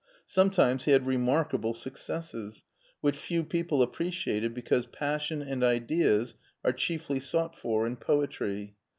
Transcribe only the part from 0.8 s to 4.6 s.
he had remarkable successes, which few people appreciated